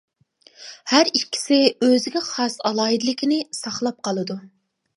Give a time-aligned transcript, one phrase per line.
[0.93, 4.43] ھەر ئىككىسى ئۆزىگە خاس ئالاھىدىلىكىنى ساقلاپ قالىدۇ.